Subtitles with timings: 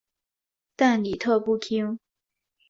[0.75, 1.99] 但李特不听。